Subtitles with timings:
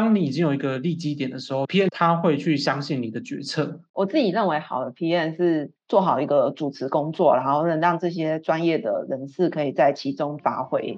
[0.00, 3.80] 当你已经有一个利基点的时候，PM 他会去相信你的决策。
[3.92, 10.96] 我自己认为，好的 PM 是做好一个主持工作，然后能让这些专业的人士可以在其中发挥。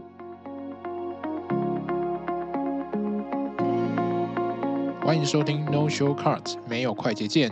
[5.01, 7.51] 欢迎收听 No Show Cards，没有快捷键。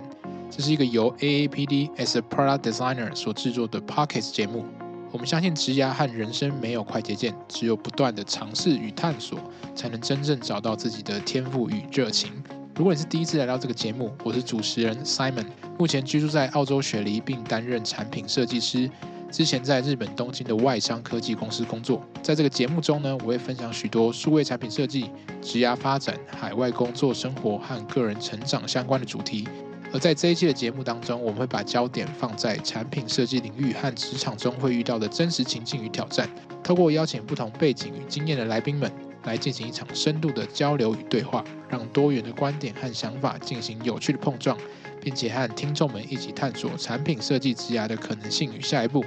[0.50, 4.66] 这是一个由 AAPD as a Product Designer 所制作的 Pockets 节目。
[5.10, 9.38] 我们相信，职涯和人生没有快捷键，只有不断的尝试与探索，
[9.74, 12.32] 才能真正找到自己的天赋与热情。
[12.76, 15.46] 如果你是第一次来到这个节目，我是主持人 Simon，
[15.78, 18.90] 目前居住在澳洲雪梨，并担任产品设计师。
[19.30, 22.02] 之前在日本东京的外商科技公司工作。
[22.22, 25.10] 在这个节目中呢，我会分享许多数位产品设计、
[25.42, 29.46] 职涯发展、海外工作生活和个人成长相关的主题。
[29.92, 36.28] 而在这一期的节目当中，我们会把焦点放在产品设计领域和职场中会遇到的真实情境与挑战，
[36.62, 38.92] 透过邀请不同背景与经验的来宾们，
[39.24, 44.56] 来进行一场深度的交流与对话，让多元的观点和想法进行有趣的碰撞，
[45.00, 49.02] 并且和听众们一起探索产品设计职涯的可能性与下一步。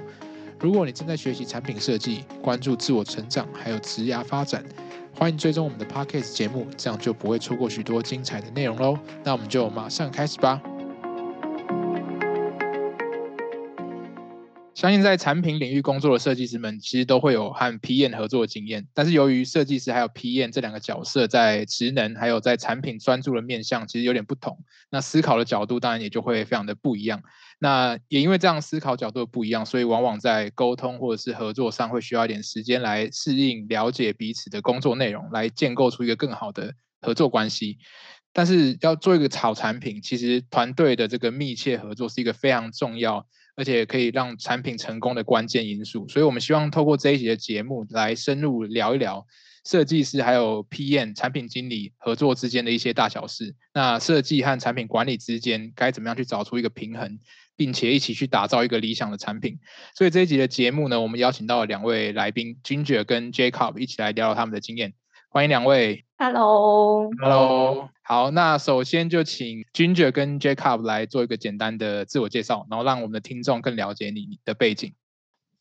[0.59, 4.63] 如果你正在学习产品设计，关注自我成长，还有职涯发展。
[5.13, 8.97] 欢迎追踪我们的 Podcast 节目，这样就不会错过许多精彩的内容喽。
[9.23, 10.59] 那我们就马上开始吧。
[14.81, 18.87] 相信在产品领域工作的设计师们，其实都会有和 PM 合作的经验。
[18.95, 24.57] 但是由于设计师还有 PM 这两个角色在职能还有在产品专注的面向，其实有点不同。
[24.89, 27.21] 那思考的角度当然也就会非常的不一样。
[27.59, 37.77] 那也因为这样思考角度不一样，所以往往在沟通或者是合作上会需要一点时间来适应、了解彼此的工作内容，来建构出一个更好的合作关系。
[38.33, 43.27] 但是要做一个好产品，其实团队的这个密切合作是一个非常重要。
[43.61, 49.23] 而且可以让产品成功的关键因素，所以我们希望透过这一集的节目来深入聊一聊
[49.63, 53.53] 设计师还有 PM 产品经理合作之间的一些大小事。
[53.71, 57.19] 那设计和产品管理之间该怎么样去找出一个平衡，
[57.55, 59.59] 并且一起去打造一个理想的产品？
[59.95, 64.95] 所以这一集的节目呢，我们邀请到了两位来宾 Ginger 跟 Jacob 一起来聊聊他们的经验。
[65.33, 66.03] 欢迎两位。
[66.17, 67.87] Hello，Hello。
[68.03, 74.93] 好，那首先就请 Ginger 跟 Jacob 来做一个简单的自我介绍，然后让我们的听众更了解你的背景。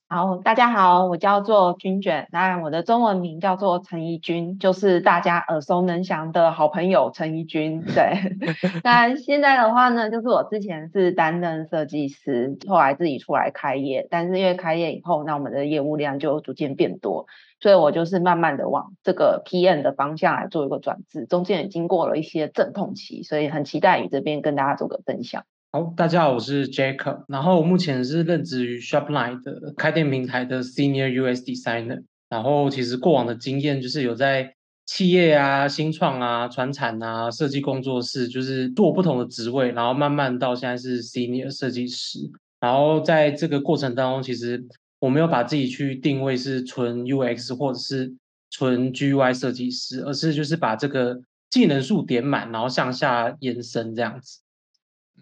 [0.08, 7.80] 好，大家好，我叫做君卷，那我的中文名叫做陈怡君，就是大家耳熟能详的好朋友陈怡君。
[7.94, 8.36] 对，
[8.82, 17.26] 那现在的话呢，就是我之前是担任设计师，后来自己出来开业，但是因为开业以后，那我们的业务量就逐渐变多，
[17.60, 25.44] 所以我就是慢慢的往这个 PM 的方向来做一个转制，中间也经过了一些阵痛期，所以很期待与这边跟大家做个分享。
[25.72, 34.54] 好，大家好，我是 Jacob，然后我目前是任职于 Shopline 的开店平台的 Senior US Designer，然后其实过往的经验就是有在
[34.86, 42.18] 企业啊、新创啊、传产啊、设计工作室，就是做不同的职位，然后慢慢到现在是 Senior 设计师，
[42.58, 44.66] 然后在这个过程当中，其实
[45.00, 48.14] 我没有把自己去定位是纯 UX 或者是
[48.50, 54.40] 纯 GUI 设计师，而是就是把这个技能数点满，然后向下延伸这样子。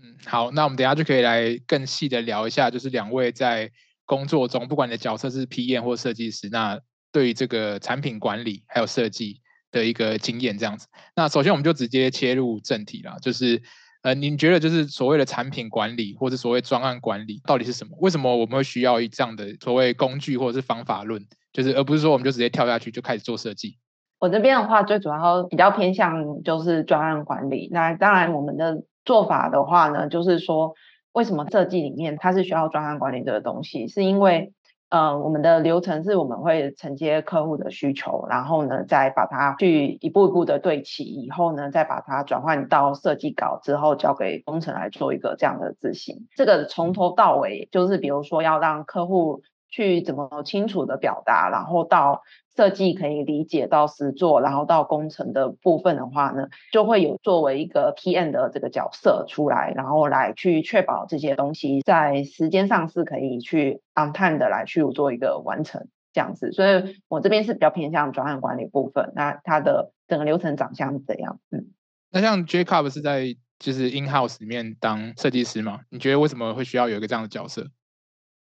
[0.01, 3.71] 嗯，好，那我们等下就可以来更细的聊一下，就是两位在
[4.05, 6.81] 工作中，不管你的角色是 PM 或设计师，那
[7.11, 9.41] 对于这个产品管理还有设计
[9.71, 10.87] 的一个经验这样子。
[11.15, 13.63] 那首先我们就直接切入正题了，就是
[14.03, 17.97] 呃，您觉得就是所谓的产品管理或者所谓专案管理到底是什么？
[18.01, 21.23] 为什么我们会需要这样的所谓工具或者是方法论？
[21.53, 23.77] 就是而不是说我们就直接跳下去就开始做设计？
[24.19, 27.69] 我这边的话，最主要比较偏向就是专案管理。
[27.73, 28.85] 那当然我们的。
[29.05, 30.75] 做法的话呢，就是说，
[31.13, 33.89] 为什么设计里面它是需要专案管理这个东西？
[33.89, 34.53] 是因为，
[34.91, 46.27] 嗯，我们的流程是我们会承接客户的需求，然后呢，再把它去一步一步的对齐，以后呢，再把它转换到设计稿之后，交给工程来做一个这样的执行。
[46.35, 52.23] 这个从头到尾，就是比如说要让客户去怎么清楚的表达，然后到。
[52.57, 66.51] 设计可以理解到实做，然后到工程的部分的话呢，就会有作为一个 PM 的这个角色出来，然后来去确保这些东西在时间上是可以去 on time 的来去做一个完成这样子。
[66.51, 71.39] 所以我这边是比较偏向专案管理部分，那它的整个流程长相是怎样？
[71.53, 71.67] 嗯，
[72.11, 75.79] 那像 Jacob 是在就是 in house 里面当设计师吗？
[75.91, 77.65] 你觉得为什么会需要有一个这样的角色？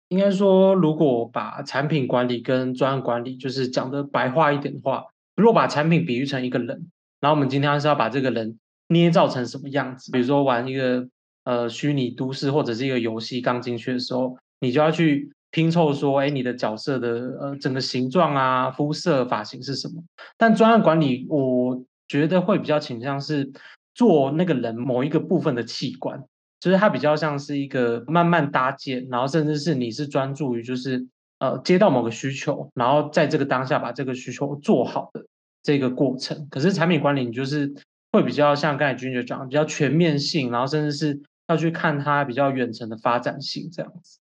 [0.10, 6.90] 应该说，如果把产品管理跟专案管理，就是讲的白话一点的话，如果把产品比喻成一个人，
[7.20, 8.58] 然后我们今天是要把这个人
[8.88, 10.12] 捏造成什么样子？
[10.12, 11.08] 比如说玩一个
[11.44, 20.04] 呃虚拟都市或者是一个游戏，刚进去的时候，你就要去拼凑说，哎，你的角色的呃整个形状啊、肤色、发型是什么？
[20.38, 23.52] 但专案管理，我觉得会比较倾向是
[23.94, 26.24] 做那个人某一个部分的器官，
[26.60, 31.08] 就是它比较像是一个慢慢搭建，然后甚至是你是专注于就是
[31.40, 35.26] 呃接到某个需求，然后在这个当下把这个需求做好的
[35.64, 36.48] 这个过程。
[36.50, 37.74] 可是产品管理你就是
[38.12, 44.20] 会比较像刚才君姐讲，比较全面性，然后甚至是要去看它比较远程的发展性这样子。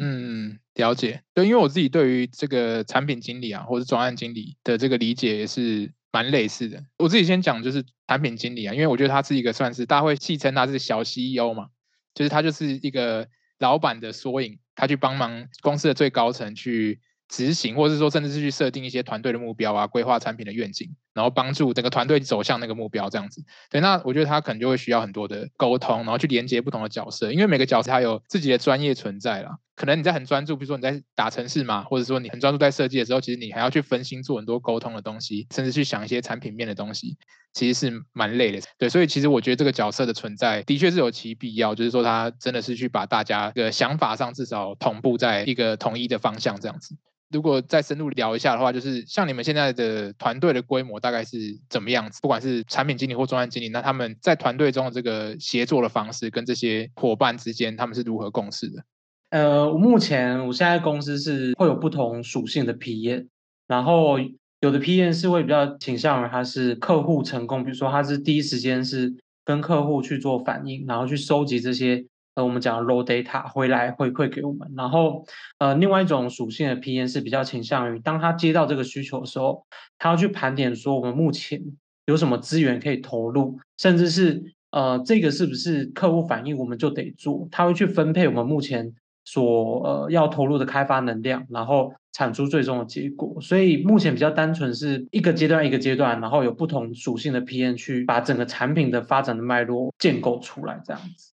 [0.00, 1.22] 嗯，了解。
[1.34, 6.84] 对，因为我自己对于这个产品经理啊，或者专案经理的这个理解也是蛮类似的。
[6.98, 11.70] 我自己先讲就是产品经理啊，因为我觉得他是一个算是大家会戏称他是小 CEO 嘛，
[12.18, 13.28] 就是他就是一个
[13.60, 17.00] 老板的缩影，他去帮忙公司的最高层去。
[17.30, 23.44] 执行，或者是说，甚至是去设定一些团队的目标啊，规划产品的愿景，然后帮助整个团队走向那个目标，这样子。
[23.68, 29.58] 对，那我觉得他可能就会需要很多的沟通，然后去连接不同的角色，因为每个角色他有自己的专业存在啦。
[29.76, 37.18] 可能你在很专注，比如说你在打城市嘛，或者说你很专注在设计的时候，其实你还要去分心做很多沟通的东西，甚至去想一些产品面的东西，
[37.58, 38.60] 其实是蛮累的。
[38.78, 46.94] 对，所以其实我觉得这个角色的存在的确是有其必要，就是说他真的是去把大家的想法上至少同步在一个统一的方向，这样子。
[47.30, 51.36] 如果再深入聊一下的话，就是像你们现在的团队的规模大概是
[51.68, 52.20] 怎么样子？
[52.22, 58.82] 不管是产品经理或专案经理，那他们在团队中的这个协作的方式，跟这些伙伴之间，他们是如何共事的？
[59.30, 63.26] 呃，目前我现在公司是会有不同属性的 PM，
[63.66, 64.18] 然后
[64.60, 69.14] 有的 PM 是会比较倾向于他是客户成功，比如说他是第一时间是
[69.44, 72.04] 跟客户去做反应，然后去收集这些。
[72.34, 75.26] 呃，我们讲 raw data 回来回馈给我们，然后
[75.58, 79.66] 呃，另外一种属性的 PM 是比较倾向于，当他接到这个需求的时候，
[79.98, 81.60] 他要去盘点说我们目前
[82.06, 84.40] 有什么资源可以投入，甚至是
[84.70, 88.94] 呃这个是不是客户反应我们就得做，他会去分配我们目前
[89.30, 93.38] 所呃要投入的开发能量，然后产出最终的结果。
[93.42, 101.32] 所以目前比较单纯是一个阶段一个阶段，然后有不同属性的 PN 去把整个产品的发展的脉络建构出来，这样子。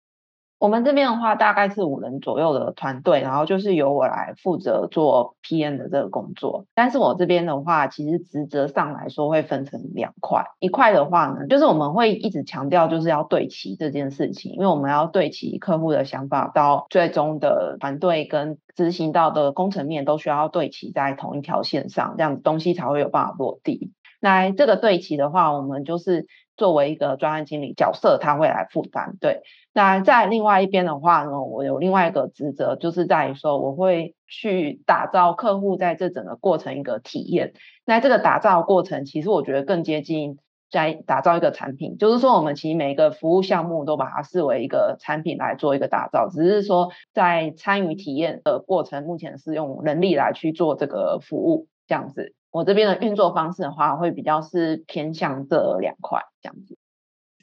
[0.58, 6.66] 我们这边的话，大概是五人左右的团队，然后就是由我来负责做 PM 的这个工作。
[6.74, 23.92] 但是我这边的话，其实职责上来说会分成两块，一块的话呢，就是我们会一直强调就是要对齐这件事情，因为我们要对齐客户的想法到最终的团队跟执行到的工程面都需要对齐在同一条线上，这样子东西才会有办法落地。
[24.20, 26.26] 那这个对齐的话，我们就是
[26.56, 29.14] 作为一个专案经理角色，他会来负担。
[29.20, 29.42] 对，
[29.78, 37.52] 那在另外一边的话呢，我有另外一个职责，就是在于说，我会去打造客户在这整个过程一个体验。
[37.84, 40.38] 那这个打造过程，其实我觉得更接近
[40.68, 52.34] 在打造一个产品，就是说，我们其实每一个服务项目都把它视为一个产品来做一个打造，只是说在参与体验的过程，目前是用人力来去做这个服务，这样子。
[52.50, 56.76] 我这边的运作方式的话，会比较是偏向这两块这样子。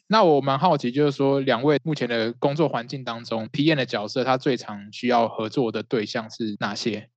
[0.07, 7.09] 那我蛮好奇，就是说两位目前的工作环境当中，PM 的角色他最常需要合作的对象是哪些？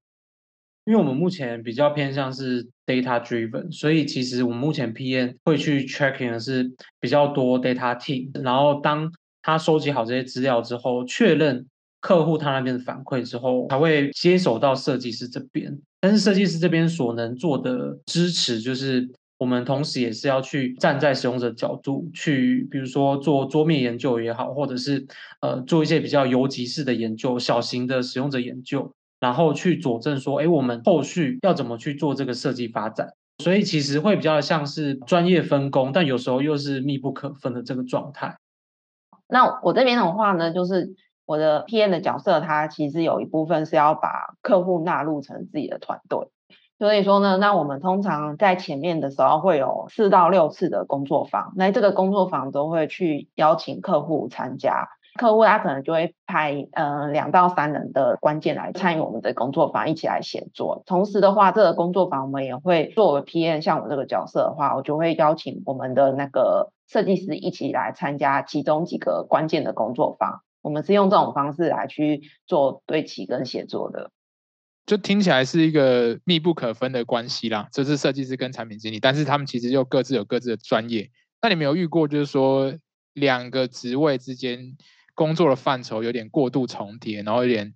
[0.85, 9.13] 因为我们目前比较偏向是 data driven，所以其实我们目前 PM 会去 tracking 的是比较多 data team，然后当
[9.43, 11.67] 他收集好这些资料之后，确认
[12.01, 15.79] 客户他那边的反馈之后，才会接手到设计师这边。
[16.01, 19.07] 但是设计师这边所能做的支持，就是
[19.39, 25.07] 我们同时也是要去站在使用者角度去，比如说做桌面研究也好，或者是
[25.41, 33.09] 呃做一些比较游击式的研究、小型的使用者研究，然后去佐证说，哎，我们后续要怎么去做这个设计发展。
[33.43, 38.37] 所以其实会比较像是专业分工，但有时候又是密不可分的这个状态。
[39.29, 40.95] 那我这边的话呢，就是。
[41.29, 46.27] 我的 PM 的角色，它其实有一部分是要把客户纳入成自己的团队，
[46.79, 60.85] 所以说呢，那我们通常在前面的时候会有四到六次的工作坊，那这个工作坊都会去邀请客户参加，客户他可能就会派呃两到三人的关键来参与我们的工作坊，一起来协作。
[60.87, 70.43] 同时的话，这个工作坊我们也会作为 PM，像我这个角色的话，我就会邀请我们的那个设计师一起来参加其中几个关键的工作坊。
[70.63, 74.11] 我们是用这种方式来去做对齐跟协作的，
[74.89, 77.69] 就听起来是一个密不可分的关系啦。
[77.71, 81.11] 就是设计师跟产品经理，但是他们其实又各自有各自的专业。
[81.43, 82.75] 那你没有遇过，就是说
[83.13, 84.79] 两个职位之间
[85.15, 87.75] 工作的范畴有点过度重叠，然后有点。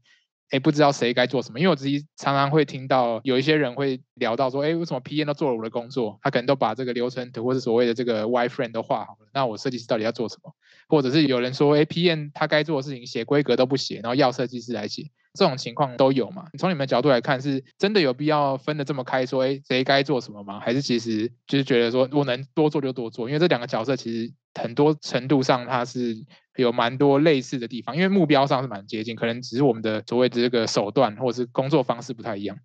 [0.50, 6.19] 哎，不知道谁该做什么，因为我自己常常会听到有一些人会聊到说，哎，为什么 PM 都做了我的工作？
[6.21, 10.54] 他可能都把这个流程图或是所谓的这个 wireframe 都画好了，那我设计师到底要做什么？
[10.88, 16.46] 或者是有人说，哎，PM 他该做的事情写规格都不写，然后要设计师来写，这种情况都有嘛？
[16.58, 20.60] 从你们角度来看，是真的有必要分的这么开，说哎谁该做什么吗？
[20.60, 23.28] 还是其实就是觉得说我能多做就多做？
[23.28, 26.14] 因为这两个角色其实很多程度上它是
[26.56, 32.58] 有蛮多类似的地方，因为目标上是蛮接近，可能只是我们的所谓的这个手段或者是工作方式不太一样。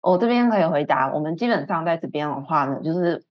[0.00, 3.24] 我这边可以回答，我们基本上在这边的话呢，就是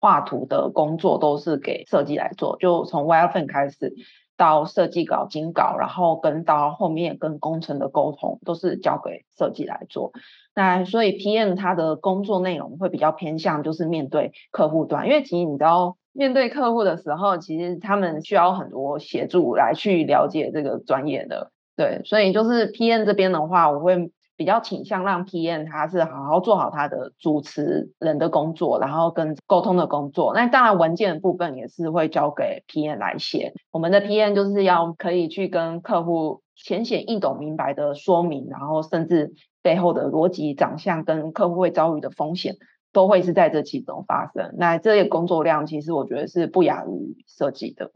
[0.00, 3.94] 画图的工作都是给设计来做，就从 wireframe 开始。
[4.42, 10.10] 到设计稿、精稿，然后跟到后面跟工程的沟通，都是交给设计来做。
[10.52, 21.52] 那所以 PM 他的工作内容会比较偏向就是面对客户端，因为其实你知道面对客户的时候，其实他们需要很多协助来去了解这个专业的。
[21.76, 24.10] 对，所以就是 PM 这边的话，我会。
[24.42, 30.34] 比较倾向让 PM 他是好好做好他的主持人的工作，然后跟沟通的工作。
[30.34, 33.52] 那当然文件的部分也是会交给 PM 来写。
[33.70, 39.32] 我们的 PM 就是要可以去跟客户浅显易懂、明白的说明，然后甚至
[39.62, 42.56] 背后的逻辑、长相跟客户会遭遇的风险，
[42.92, 44.56] 都会是在这其中发生。
[44.58, 47.92] 那这些工作量其实我觉得是不亚于设计的。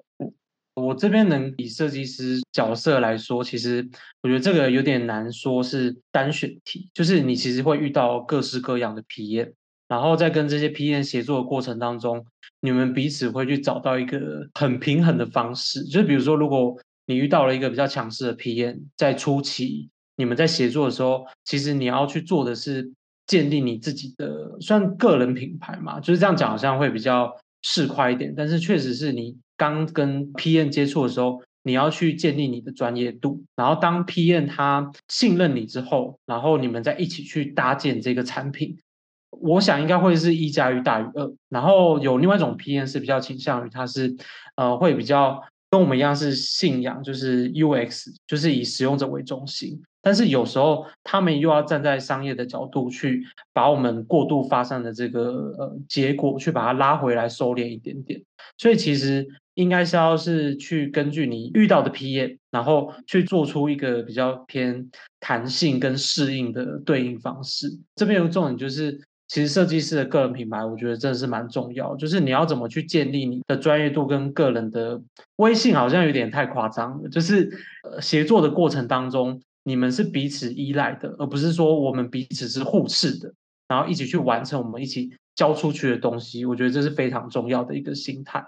[0.77, 3.89] 我这边能以设计师角色来说，其实
[4.23, 9.53] 我觉得这个有点难说是单选题，就是你其实会遇到各式各样的 PM，
[9.89, 12.27] 然后在跟这些 PM 协作的过程当中，
[12.61, 15.83] 你们彼此会去找到一个很平衡的方式。
[15.85, 22.93] 就是比如说，如果你遇到了一个比较强势的 PM，在初期你们在协作的时候，其实你要去做的是
[23.27, 29.39] 建立你自己的算个人品牌嘛，就是这样讲好像会比较市侩一点，但是确实是你。
[29.57, 38.79] 刚跟 PM 接触的时候，你要去建立你的专业度，然后当 PM 他信任你之后，然后你们再一起去搭建这个产品，
[39.31, 41.33] 我想应该会是一加一大于二。
[41.49, 44.15] 然后有另外一种 PM 是比较倾向于他是
[44.55, 49.83] 呃会比较跟我们一样是信仰，就是 UX，就是以使用者为中心。
[50.01, 58.23] 但是有时候他们又要站在商业的角度去把我们过度发散的这个呃结果去把它拉回来收敛一点点。
[58.57, 59.27] 所以其实。
[59.57, 67.69] 应该是要是去根据你遇到的 PM，然后去做出一个比较偏弹性跟适应的对应方式。
[67.95, 71.97] 这边有个重点就是，其实设计师的个人品牌，我觉得真的是蛮重要。
[71.97, 75.01] 就是你要怎么去建立你的专业度跟个人的
[75.37, 77.09] 微信，好像有点太夸张了。
[77.09, 77.51] 就是
[77.83, 83.33] 呃，协作的过程当中，你们是彼此依赖的，而不是说我们彼此是互斥的，
[83.69, 86.45] 然后一起去完成我们一起交出去的东西。
[86.45, 88.47] 我觉得这是非常重要的一个心态。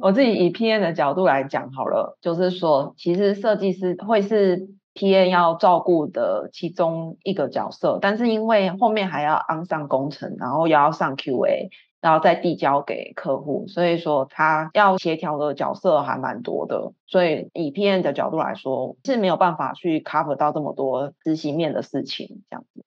[0.00, 11.68] 我自己以 P N 的角度来讲好了，就是说，其实设计师会是 P N 要照顾的其中一个角色，但是因为后面还要安上工程，然后又要上 QA，
[12.00, 16.92] 然后再递交给客户，所以说他要协调的角色还蛮多的。
[17.06, 22.84] 所以以 P N 的角度来说，是没有办法去 cover 到这么多执行面的事情，这样子。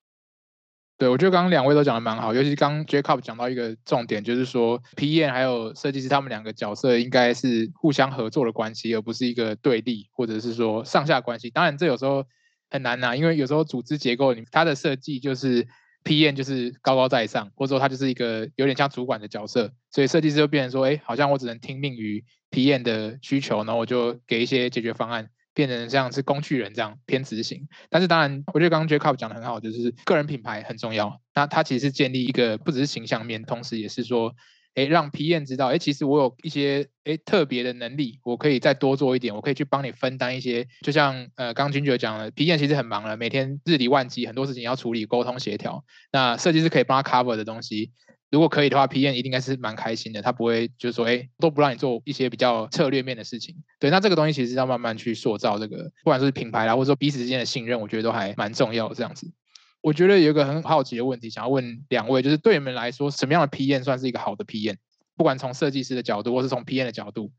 [0.98, 11.50] 对，我觉得刚刚两位都讲的蛮好，尤其刚 Jacob 讲到一个重点，就是说 PM 还有设计师他们两个角色应该是互相合作的关系，而不是一个对立或者是说上下关系。
[11.50, 12.24] 当然，这有时候
[12.70, 15.68] 很难呐，因为有时候组织结构，它的设计就是
[16.06, 25.28] PM 就是高高在上，或者说他就是一个有点像主管的角色，所以设计师就变成说，哎，好像我只能听命于 PM 的需求，然后我就给一些解决方案。
[25.56, 31.20] 变成像是工具人这样偏执行，但是当然，我觉得刚刚 Jacob 讲的很好，就是个人品牌很重要。
[31.34, 34.36] 那他其实是建立一个不只是形象面，同时也是说，
[34.76, 40.68] 哎，让 PM 知道，哎，其实我有一些哎特别的能力，我可以再多做一点，我可以去帮你分担一些。
[40.82, 45.86] 就像呃，刚君爵讲了，PM 其实很忙了，每天日理万机，很多事情要处理、沟通、协调。
[46.12, 47.92] 那设计师可以帮他 cover 的东西。
[48.36, 50.22] 如果可以的话，PM 一定应该是蛮开心的。
[50.22, 53.56] 他不会就是说，哎，都不让你做一些比较策略面的事情。
[53.80, 58.94] 对，那这个东西其实要慢慢去塑造这个，不管是品牌啦，或者说彼此之间的信任，我觉得都还蛮重要。
[58.94, 59.32] 这样子，
[59.80, 64.76] 我觉得有一个很好奇的问题，想要问两位，就是对你们来说，什么样的 PM 算是一个好的 PM？
[65.16, 67.32] 不管从设计师的角度，或是从 PM 的角度，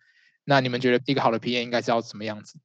[0.47, 2.59] 那你们觉得一个好的 PM 应该是要什么样子？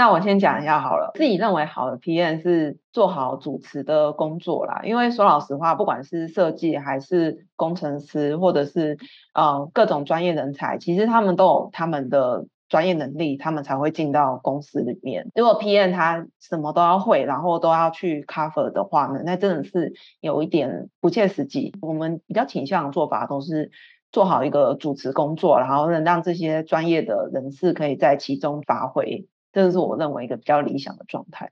[0.00, 4.80] 那我先讲一下好了，自己认为好的 PM 是做好主持的工作啦。
[4.82, 8.96] 因为说老实话，不管是设计还是工程师，或者是
[9.34, 15.30] 呃各种专业人才，其实他们都有他们的专业能力，他们才会进到公司里面。
[15.34, 19.92] 如果 PM 他什么都要会，然后都要去 cover 的话呢，那真的是
[20.22, 21.74] 有一点不切实际。
[21.82, 23.70] 我们比较倾向的做法都是
[24.10, 29.26] 做好一个主持工作，然后能让这些专业的人士可以在其中发挥。
[29.52, 31.50] 这个是我认为一个比较理想的状态。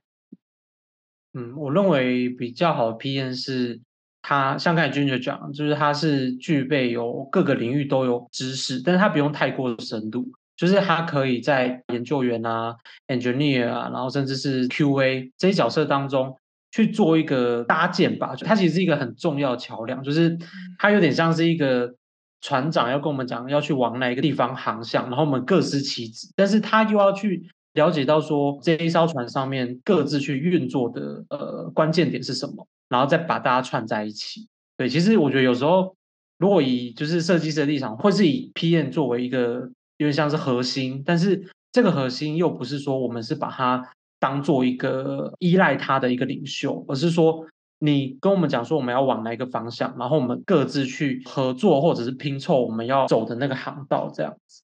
[1.33, 3.79] 嗯，我认为比较好的 PM 是，
[4.21, 10.27] 他像刚才君就讲，就是他是具备有各个领域都有知识，但是他不用太过深度，
[10.57, 12.75] 就是他可以在研究员啊、
[13.07, 16.35] engineer 啊，然后甚至是 QA 这些角色当中
[16.71, 18.35] 去做一个搭建吧。
[18.35, 20.35] 就它其实是一个很重要的桥梁，就是
[20.79, 21.93] 它有点像是一个
[22.41, 27.47] 船长要跟我们讲要去往哪一个地方航向，然后我们各司其职，但是他又要去
[27.79, 34.47] 了解到说这一艘船上面各自去运作的呃关键点是什么，然后再把大家串在一起。
[34.77, 35.95] 对，其实我觉得有时候
[36.37, 39.71] 如果以就是设计师的立场，会是以 PM 作为一个。
[39.99, 43.85] 有点像是核心，但是这个核心又不是说我们是把它
[44.17, 47.45] 当做一个依赖它的一个领袖，而是说
[47.79, 54.63] 你跟我们讲说我们要往哪一个方向，然后我们各自去合作或者是拼凑我们要走的那个航道这样子。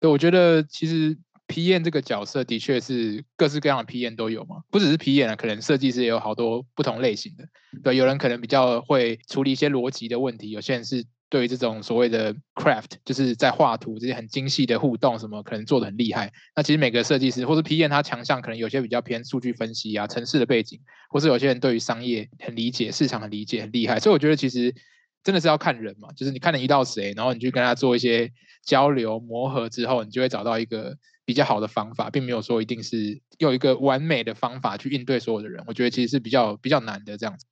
[0.00, 1.16] 对，我觉得其实
[1.48, 7.44] PM 这个角色的确是各式各样的 P N 都有嘛，不只是 P N 啊，可能设计师也有好多不同类型的。
[7.82, 11.04] 对，有人可能比较会处理一些逻辑的问题，有些人是。
[11.30, 16.32] 对于这种所谓的 craft，就是在画图这些很精细的互动什么，可能做的很厉害。
[16.56, 24.00] 那其实每个设计师或是 P N 他强项可能有些比较偏数据分析啊、城市的背景，或是有些人对于商业很理解、市场很理解、很厉害。
[24.00, 24.74] 所以我觉得其实
[25.22, 28.32] 真的是要看人嘛，就是你看你遇到谁，然后你去跟他做一些
[28.64, 30.96] 交流磨合之后，你就会找到一个
[31.28, 35.62] 比较好的方法，并没有说一定是用一个完美的方法去应对所有的人。
[35.66, 37.44] 我觉得其实是比较比较难的这样子。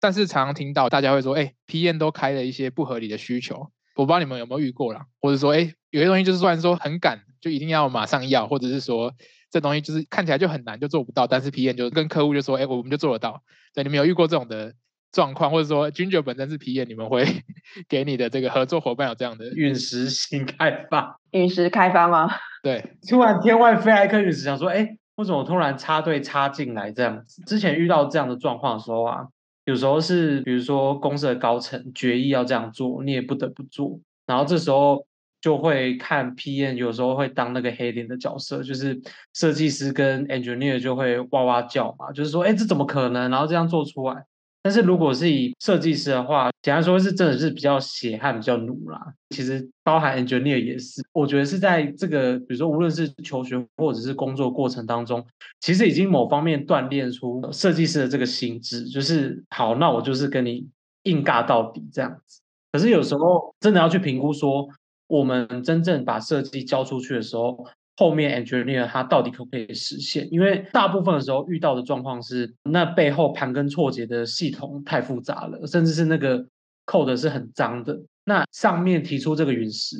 [0.00, 9.12] 但是常常听到大家会说，哎，PM 都开了一些不合理的需求，我不知道你们有没有遇过啦，或者说，哎，有些东西就是虽然说很赶，就一定要马上要，或者是说
[9.50, 13.42] 这东西就是看起来就很难，就做不到，但是 PM 就跟客户就说，哎，我们就做得到。
[13.74, 14.72] 对，你们有遇过这种的
[15.12, 17.26] 状况，或者说 Ginger 本身是 PM，你们会
[17.90, 21.20] 给你的这个合作伙伴有这样的陨石型开发？
[21.32, 22.30] 陨石开发吗？
[22.62, 27.42] 对，突然天外飞来一颗陨石，想说，哎，为什么突然插队插进来这样子？
[27.44, 29.26] 之前遇到这样的状况的时候啊。
[29.64, 34.00] 有时候是，比如说公司的高层决议要这样做，你也不得不做。
[34.24, 35.06] 然后这时候
[35.42, 38.98] 就会看 PM，有时候会当那个黑脸的角色，就是
[39.34, 43.30] 设计师跟 engineer 就会哇哇叫嘛，就是说，哎，这怎么可能？
[43.30, 44.24] 然后这样做出来。
[44.68, 49.00] 但是如果是以设计师的话，简单说是真的是比较血汗、比较努啦。
[49.30, 55.24] 其实包含 engineer 也是，我觉得是在这个，比如说无论是求学或者是工作过程当中，
[55.60, 60.68] 其实已经某方面锻炼出设计师的这个心智，就是好，那我就是跟你
[61.04, 62.42] 硬尬到底这样子。
[62.70, 64.68] 可是有时候真的要去评估说，
[65.06, 67.66] 我们真正把设计交出去的时候。
[67.98, 70.28] 后面 engineer 他到底可不可以实现？
[70.30, 76.46] 因为大部分的时候遇到的状况是，那背后盘根错节的系统太复杂了，甚至是那个
[76.86, 78.00] code 是很脏的。
[78.24, 79.96] 那上面提出这个陨石，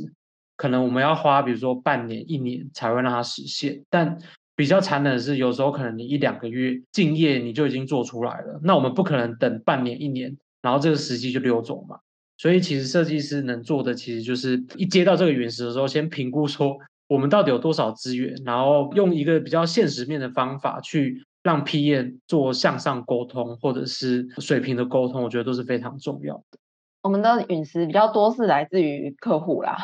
[0.57, 3.83] 可能我们要花比如说半年、一年才会让它实现。
[3.91, 4.17] 但
[4.55, 8.61] 比较残忍的是，有时候可能你一两个月敬业你就已经做出来了。
[8.63, 11.99] 那我们不可能等半年、一年，然后这个时机就溜走嘛。
[12.37, 16.79] 所以其实设计师能做的，其实就是一接到这个陨石的时候，先评估说。
[17.09, 18.41] 我们到底有多少资源？
[18.45, 26.59] 然后用一个比较现实面的方法去让 PM 做向上沟通，或者是水平的沟通，我觉得都是非常重要的。
[27.03, 29.79] 我们的陨石比较多是来自于客户啦，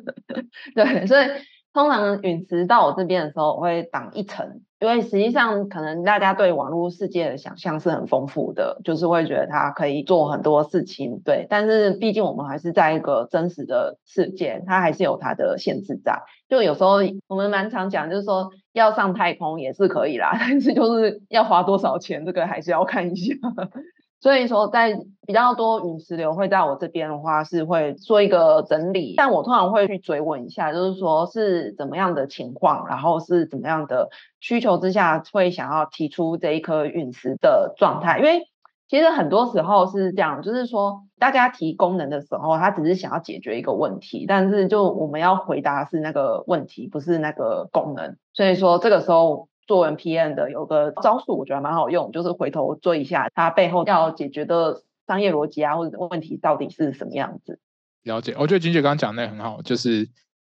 [0.74, 1.26] 对，所以。
[1.74, 11.46] 通常陨石到我这边的时候，我会挡一层，因为实际上可能大家对网络世界的想象是很丰富的，就是会觉得它可以做很多事情，对。
[11.48, 16.22] 但是毕竟我们还是在一个真实的世界，它还是有它的限制在。
[16.48, 16.96] 就有时候
[17.28, 23.34] 我们蛮常讲，就是说要上太空也是可以啦， 但是就是要花多少钱，这个还是要看一下。
[24.22, 38.20] 所以说，在比较多陨石流会在我这边的话，是会做一个整理，但我通常会去追问一下，就是说是怎么样的情况，然后是怎么样的需求之下，会想要提出这一颗陨石的状态。
[38.20, 38.42] 因为
[38.88, 48.16] 其实很多时候是这样，就是说大家提功能的时候，他只是想要解决一个问题，但是就我们要回答是那个问题，不是那个功能。
[48.32, 49.48] 所以说这个时候。
[49.72, 57.58] 做完 PM 的有个招数，我觉得蛮好用，就是回头追一下它背后要解决的商业逻辑啊，或者问题到底是什么样子。
[58.02, 60.10] 了解，我觉得金姐刚刚讲的也很好，就是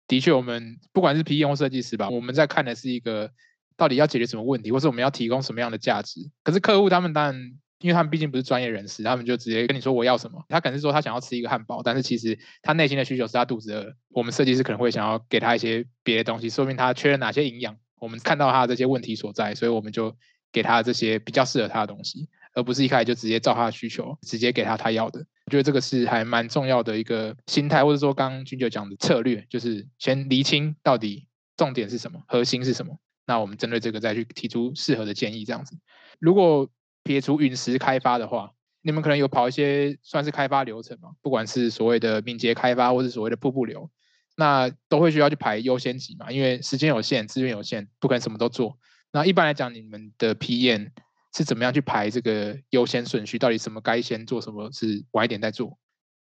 [0.08, 3.30] 的确我们不管是 PM 或设计师吧，我们在看的是一个
[3.78, 6.20] 到底要解决什么问题，或是我们要提供什么样的价值。
[6.44, 7.36] 可是客户他们当然，
[7.82, 10.44] 因为他们毕竟不是专业人士，他们就直接跟你说我要什么。
[10.50, 13.94] 他可能是说他想要吃一个汉堡，但是其实他内心的需求是他肚子饿。
[14.10, 17.78] 我们设计师可能会想要给他一些别的东西，说明他缺了哪些营养。
[18.04, 20.14] 我们看到他的这些问题所在，所以我们就
[20.52, 25.26] 给他这些比较适合他的东西，而不是一开始就直接照他的需求，直接给他他要的。
[25.46, 32.98] 我觉得这个是还蛮重要的一个心态，或者说刚刚君九讲的策略，就是先厘清到底重点是什么，核心是什么。
[33.26, 35.78] 那我们针对这个再去提出适合的建议，这样子。
[36.20, 36.70] 如果
[37.06, 41.12] 撇除陨石开发的话，你们可能有跑一些算是开发流程嘛？
[41.22, 43.90] 不管是所谓的敏捷开发，或是所谓的瀑布流。
[44.36, 48.78] 那都会需要去排优先级嘛，因为时间有限，资源有限，不可能什么都做。
[49.12, 50.90] 那一般来讲，你们的 PM
[51.36, 53.38] 是怎么样去排这个优先顺序？
[53.38, 55.78] 到底什么该先做，什么是晚一点再做？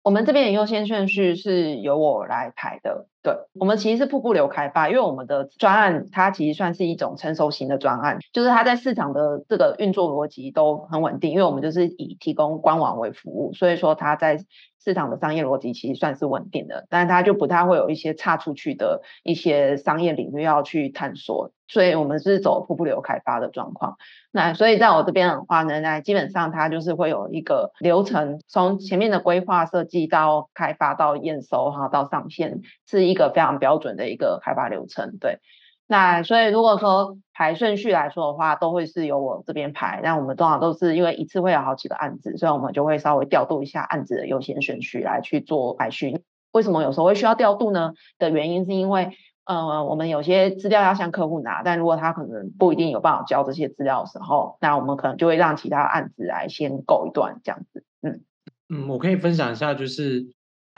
[0.01, 3.09] 我们这边的优先顺序是由我来排的。
[3.21, 14.39] 对，我们其实是瀑布流开发，因为我们的专案它其实算是一种成熟型的专案，就是它在市场的这个运作逻辑都很稳定，因为我们就是以提供官网为服务，所以说它在
[14.81, 23.97] 市场的商业逻辑其实算是稳定的，但是它就不太会有一些差出去的一些商业领域要去探索，所以我们是走瀑布流开发的状况。
[24.31, 33.08] 那所以在我这边的话呢，那基本上它就是会有一个流程，从前面的规划设计到开发到验收哈到上线是。
[33.09, 35.39] 一个非常标准的一个开发流程，对。
[35.91, 39.99] 那所以如果说排顺序来说的话，都会是由我这边排。
[40.03, 46.21] 那我们通常都是因为一次会有好几个案子，所以我们就会稍微调度一下案子的优先顺序来去做排序。
[46.51, 47.93] 为什么有时候会需要调度呢？
[48.19, 49.13] 的原因是因为，
[49.45, 57.83] 呃，我们有些资料要向客户拿，但如果他可能不一定有办法交这些资料的时候，那我们可能就会让其他案子来先够一段这样子。
[58.03, 58.21] 嗯
[58.69, 60.27] 嗯，我可以分享一下，就是。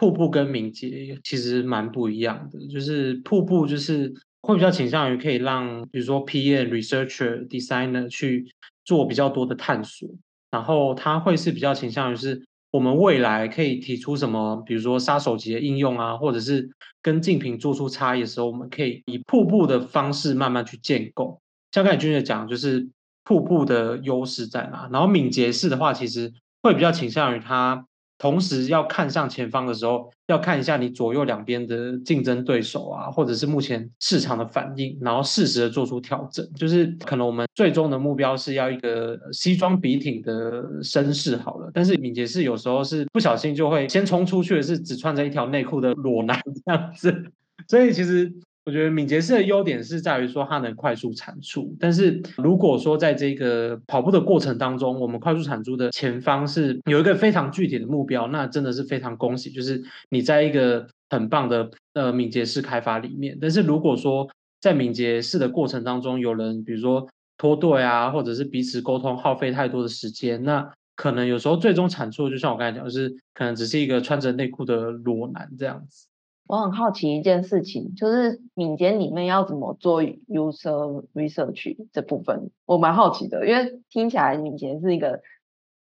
[0.01, 4.11] 瀑布跟敏捷其实蛮不一样的，就是瀑布就是
[4.41, 8.51] 会比较倾向于可以让，比如说 PM、Researcher、Designer 去
[8.83, 10.09] 做比较多的探索，
[10.49, 16.67] 然后它会是比较倾向于是我们未来可以提出什么，比如说杀手级的应用啊，或者是
[17.03, 21.39] 跟竞品做出差异的时候，我们可以以瀑布的方式慢慢去建构。
[21.71, 22.89] 像刚才君姐讲，就是
[23.23, 26.33] 瀑布的优势在哪，然后敏捷式的话，其实
[26.63, 27.85] 会比较倾向于它。
[28.21, 36.47] 同时要看向前方的时候，要看一下你左右两边的竞争对手啊，或者是目前市场的反应，然后适时的做出调整。
[36.53, 47.25] 就是可能我们最终的目标是要一个西装笔挺的绅士好了，但是敏捷是有时候是不小心就会先冲出去的是只穿着一条内裤的裸男这样子，
[47.67, 48.31] 所以其实。
[48.63, 63.35] 我觉得敏捷式的优点是在于说它能快速产出，但是如果说在这个跑步的过程当中，我们快速产出的前方是有一个非常具体的目标，那真的是非常恭喜，就是你在一个很棒的呃敏捷式开发里面。
[63.41, 67.07] 但是如果说在敏捷式的过程当中，有人比如说
[67.39, 76.05] 脱队啊，或者是彼此沟通耗费太多的时间，那可能有时候最终产出就像我刚才讲，就是可能只是一个穿着内裤的裸男这样子。
[76.51, 85.21] 我很好奇一件事情，就是敏捷里面要怎么做 user research 这部分，我蛮好奇的，因为听起来敏捷是一个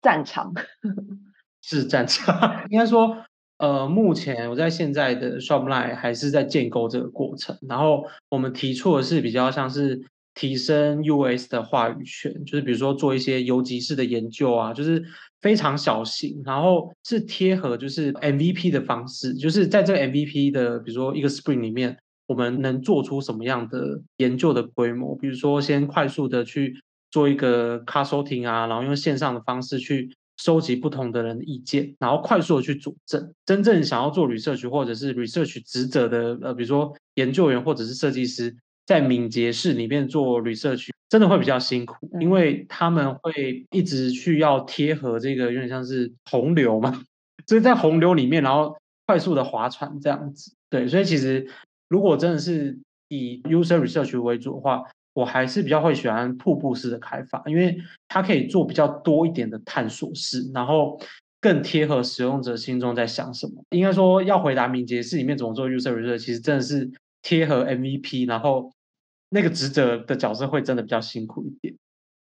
[0.01, 0.55] 战场，
[1.61, 2.63] 是战场。
[2.71, 3.17] 应该说，
[3.59, 10.07] 呃，目前我在现在的 Shopline 还是在建构这个过程，然后我们提出的是比较像是。
[10.33, 15.05] 提升 US 的话语权，就是比如说做一些游击式的研究啊，就是
[15.41, 25.17] 非常小型，然后是贴合就是 MVP 的方式，就是在这个 MVP 的比如说一个 Spring 里面，我们能做出什么样的研究的规模？
[25.17, 26.75] 比如说先快速的去
[27.11, 33.33] 做一个 Car Sorting 啊，然后用线上的方式去收集不同的人的意见，然后快速的去佐证。
[33.47, 38.55] 真正想要做 research 或者是 research 职责的呃，比如说研究员或者是设计师。
[38.91, 47.05] 在敏捷式里面做 research 真的会比较辛苦，因为他们会一直去要贴合这个有点像是洪流嘛，
[47.47, 48.77] 所以在洪流里面，然后
[49.07, 50.53] 快速的划船这样子。
[50.69, 51.49] 对，所以其实
[51.89, 52.77] 如果真的是
[53.07, 54.83] 以 user research 为主的话，
[55.15, 61.01] 我还是比较会喜欢瀑布式的开发，因为它可以做比较多一点的探索式，然后
[61.41, 63.63] 更贴合使用者心中在想什么。
[63.71, 66.91] 应该说要回答敏捷式里面怎么做 user research，其实真的是
[67.23, 68.73] 贴合 MVP，然后。
[69.31, 71.75] 那个职责的角色会真的比较辛苦一点。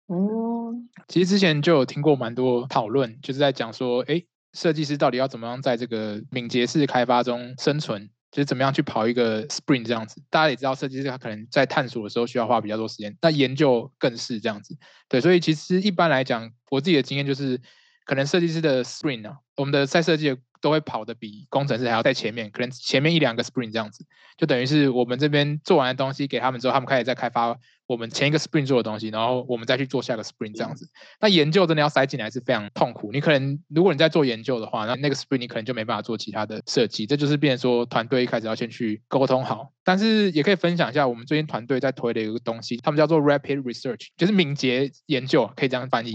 [0.07, 10.21] 嗯，其实之前就有听过蛮多讨论，就是在讲说，哎，设计师到底要怎么样在这个敏捷式开发中生存，就是怎么样去跑一个 sprint 这样子。
[10.29, 14.75] 大家也知道，设计师他可能在探索的时候需要花比较多时间，那研究更是这样子。
[15.07, 17.59] 对，所以其实一般来讲，我自己的经验就是，
[18.05, 24.05] 可能设计师的 sprint 啊，我们的赛设计都会跑的比工程师还要在前面，可能前面一两个 sprint 这样子，
[24.37, 27.57] 就等于是我们这边做完的东西给他们之后，他们开始在开发。
[27.87, 30.87] 我们前一个 sprint 做的东西，然后我们再去做下个 sprint 这样子。
[31.19, 33.09] 那研究真的要塞进来是非常痛苦。
[33.11, 37.07] 你可能如果你在做研究的话，那那个 sprint 你可能就没办法做其他的设计。
[37.07, 39.71] 这就是变说团队一开始要先去沟通好。
[39.83, 46.13] 但是也可以分享一下我们最近团队在推的一个东西，他们叫做 rapid research，就是敏捷研究，可以这样翻译。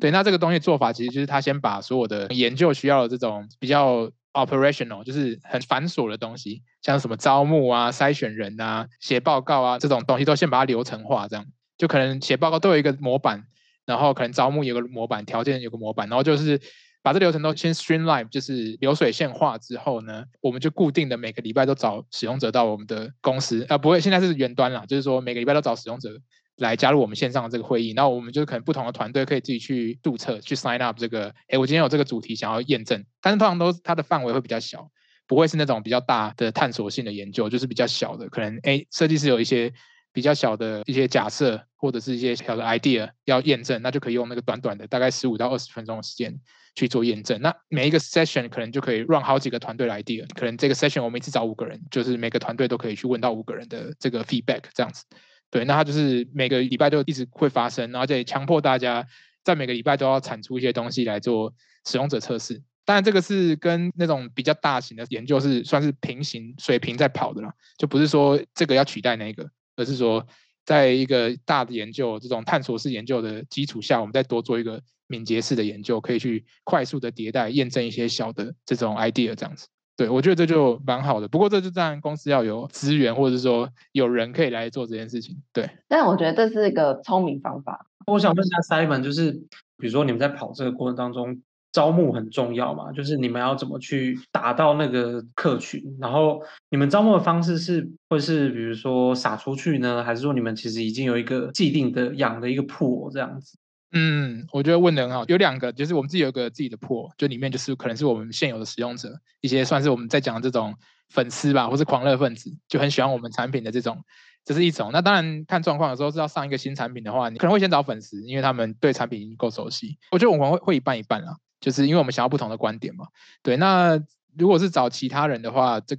[0.00, 4.10] 对，那这个东西做法其实就是他先把所有的研究需要的这种比较。
[4.36, 11.46] operational 就是很繁琐的东西，像什么招募啊、筛选人啊、写报告啊这种东西，都先把它流程化，这样
[11.78, 13.42] 就可能写报告都有一个模板，
[13.86, 16.60] 然后可能招募有个模板，条件有个模板，然后就是
[17.02, 26.10] 把这流程都先 streamline，就是流水线化之后呢，我们就固定的每个礼拜都找使用者到我们的公司啊，不会，现在是远端了，就是说每个礼拜都找使用者
[26.56, 34.90] 来加入我们线上的这个会议，那我们就可能不同的团队可以自己去注册去 sign up 这个，哎，我今天有这个主题想要验证，但是通常都它的范围会比较小，
[35.26, 39.72] 不会是那种比较大的探索性的研究，就是比较小的，可能哎设计师有一些。
[40.12, 46.34] 比较小的一些假设或者是一些小的 idea 要验证，那就可以用那个短短的大概十五到二十分钟的时间
[46.74, 47.38] 去做验证。
[47.42, 55.04] 那每一个 session 可能就可以 run 好几个团队的 idea，可能这个 session 我们一次找五个人，就是每个团队都可以去问到五个人的这个 feedback 这样子。
[55.50, 59.06] 对，那它就是每个礼拜都一直会发生，而且强迫大家
[59.44, 61.54] 在每个礼拜都要产出一些东西来做
[61.86, 62.62] 使用者测试。
[62.84, 69.50] 当然，这个是跟那种比较大型的研究是算是平行水平在跑的了，就不是说这个要取代那个。
[69.78, 70.26] 而是说，
[70.64, 79.66] 在一个大的研究这种探索式研究的基础下，我们再多做一个敏捷式的研究，可以去快速的迭代、验证一些小的这种 idea，这样子。
[79.96, 81.26] 对我觉得这就蛮好的。
[81.28, 85.36] 不过这就当然公司要有资源，或者说有人可以来做这件事情。
[85.52, 85.68] 对。
[85.88, 87.86] 但我觉得这是一个聪明方法。
[88.06, 89.32] 我想问一下 Simon，就是
[89.78, 91.40] 比如说你们在跑这个过程当中。
[91.72, 103.58] 招募很重要嘛，就是你们要怎么去达到那个客群，然后你们招募的方式是会是比如说撒出去呢，还是说你们其实已经有一个既定的养的一个铺这样子？
[103.98, 110.74] 嗯，我觉得问的很好，有两个，就是我们自己有个自己的破，就里面就是可能是我们现有的使用者，一些算是我们在讲这种
[111.08, 114.04] 粉丝吧，或是狂热分子，就很喜欢我们产品的这种，
[114.44, 114.90] 这是一种。
[114.92, 119.96] 那当然看状况，有时候是要上一个新产品的话，你可能会先找粉丝，因为他们对产品已经够熟悉。
[120.10, 121.36] 我觉得我们会会一半一半啦。
[121.58, 123.06] 就是因为我们想要不同的观点嘛，
[123.42, 123.56] 对。
[123.56, 123.98] 那
[124.36, 125.96] 如果是找其他人的话，这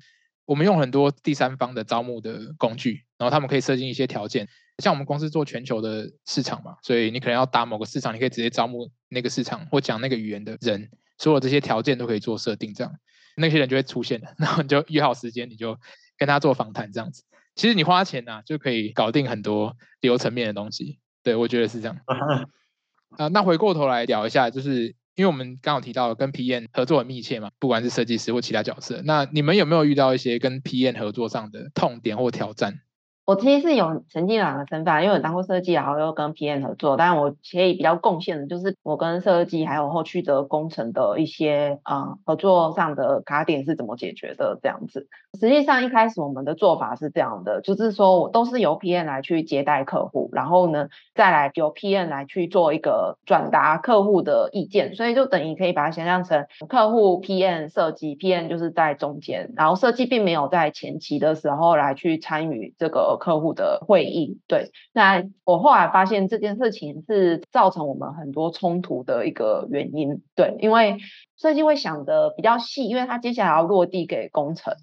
[0.47, 4.47] 我们用很多第三方的招募的工具，然后他们可以设定一些条件。
[4.77, 12.93] 像我们公司做全球的市场嘛，所以你可能要打某个市场，你可以直接招募那个市场或讲那个语言的人，所有这些条件都可以做设定，这样
[13.36, 15.77] 那些人就会出现了，然后你就约好时间，你就
[16.17, 17.23] 跟他做访谈这样子。
[17.55, 21.99] 其实你花钱呐就可以搞定很多流程面的东西，对我觉得是这样。
[23.17, 24.95] 啊，那回过头来聊一下，就是。
[25.17, 32.82] 因为我们刚好提到跟 PM 合作很密切嘛，不管是设计师或其他角色，那你们有没有遇到一些跟 PM 合作上的痛点或挑战？
[33.28, 36.96] 我其实是有曾经两个身份，因为我当过设计，然后又跟 PM 合作。
[36.96, 45.10] 但我可以比较贡献的，就是我跟设计还有后续的工程的一些啊合作上的卡点是怎么解决的这样子。
[45.38, 54.96] 实际上一开始我们的做法是这样的，就是说我都是由 PM 来去接待客户，然后呢再来由 PM 来去做一个转达客户的意见。
[54.96, 63.16] 所以就等于可以把它想象成客户 PM 设计，PM 就是在中间，然后设计并没有在前期的时候来去参与这个。
[63.17, 70.97] 客户的会议，对，那我后来发现这件事情是造成我们很多冲突的一个原因，对，因为
[71.38, 74.73] 设计会想的比较细，因为他接下来要落地给工程，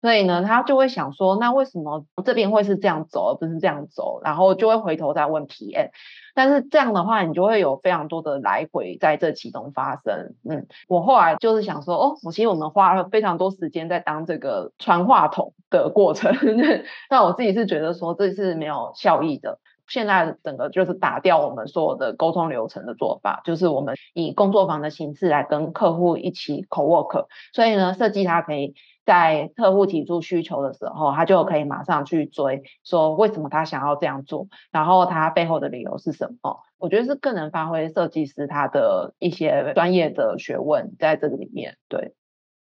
[0.00, 5.90] 所以呢，他就会想说，那为什么这边会是这样走，而不是这样走，然后就会回头再问 PM。
[6.34, 10.34] 但是这样的话，你就会有非常多的来回在这其中发生。
[10.48, 16.34] 嗯，我后来就是想说，哦，我其实我们花了非常多时间在当这个传话筒的过程，
[17.10, 19.58] 但我自己是觉得说这是没有效益的。
[19.86, 28.74] 现在整个就是打掉我们所有的沟通流程的做法，就是我们以工作坊的形式来跟客户一起 co work，所以呢，设计它可以。
[29.10, 36.60] 在客户提出需求的时候，他就可以马上去追，说为什么他想要这样做，然后他背后的理由是什么？
[36.78, 41.76] 我觉得是更能发挥设计师他的一些专业的学问在这个里面。
[41.88, 42.14] 对，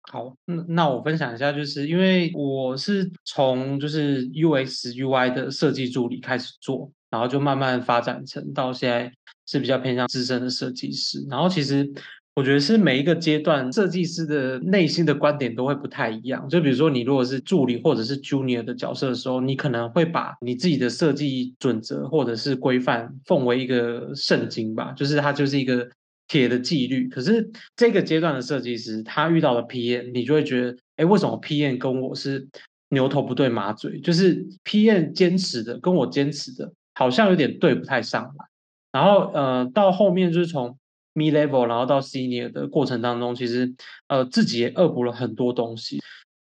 [0.02, 9.12] 好，那那我分享一下，就是因为我是从就是 UX UI 的设计助理开始做，然后就慢慢发展成到现在
[9.46, 11.92] 是比较偏向资深的设计师，然后其实。
[12.34, 16.48] 我觉得是每一个阶段设计师的内心的观点都会不太一样。
[16.48, 25.86] 就比如说，你如果是助理或者是 junior 的角色的时候，你可能会把你自己的设计准则或者是规范奉为一个圣经吧，就是它就是一个
[26.28, 27.08] 铁的纪律。
[27.08, 32.46] 可是这个阶段的设计师，他遇到了 PM，你就会觉得，哎，为什么 PM 跟我是
[32.90, 34.00] 牛头不对马嘴？
[34.00, 38.46] 就是 PM 坚持的跟我坚持的，好像有点对不太上来。
[38.92, 40.76] 然后，呃，到后面就是从
[41.14, 43.74] Me level，然后到 Senior 的过程当中，其实
[44.08, 46.00] 呃自己也恶补了很多东西。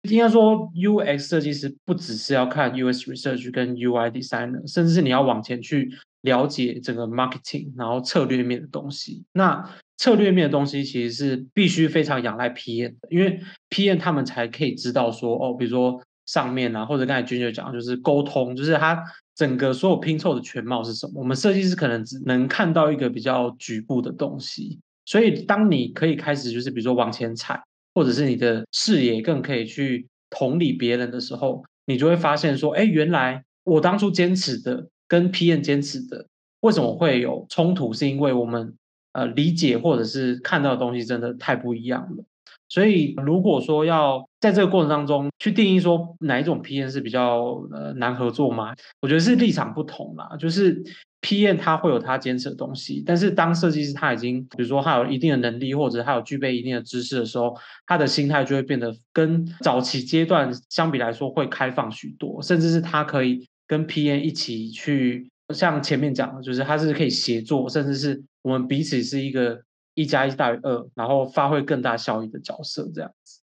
[0.03, 5.91] 应该说，UX 设计师不只是要看 US Research 跟 UI Designer，甚至是你要往前去
[6.21, 9.25] 了解整个 Marketing，然后策略面的东西。
[9.33, 19.03] 那策略面的东西其实是必须非常仰赖 PM 的，因为 PM 他们才可以知道说，哦，比如说上面啊，或者刚才君就讲，就是沟通，就是他。
[19.37, 21.13] 整个所有拼凑的全貌是什么？
[21.21, 27.61] 我们设计师可能只能看到一个比较局部的东西，所以当你可以开始就是比如说往前踩，
[27.93, 36.25] 或者是你的视野更可以去同理别人的时候，你就会发现说，哎，原来我当初坚持的跟 PM 坚持的，
[36.61, 37.93] 为什么会有冲突？
[37.93, 38.73] 是因为我们
[39.11, 42.23] 呃理解或者是看到的东西真的太不一样了。
[42.69, 50.35] 所以，如果说要在这个过程当中去定义说哪一种 PM 是比较呃难合作嘛，我觉得是立场不同啦。
[50.37, 50.83] 就是
[51.21, 69.61] PM 他会有他坚持的东西，但是当设计师他已经比如说他有一定的能力，或者他有具备一定的知识的时候，他的心态就会变得跟早期阶段相比来说会开放许多，甚至是他可以跟 PM 一起去，像前面讲的，就是他是可以协作，甚至是我们彼此是一个。
[69.97, 73.41] 一加一大于二，然后发挥更大效益的角色，这样子。